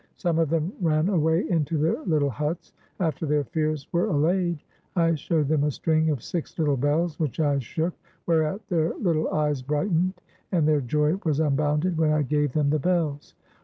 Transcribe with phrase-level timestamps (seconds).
[0.17, 2.73] Some of them ran away into their little huts.
[2.99, 4.57] After their fears were allayed
[4.95, 7.93] I showed them a string of six little bells, which I shook,
[8.25, 10.15] whereat their little eyes brightened,
[10.51, 13.35] and their joy was unbounded when I gave them the bells.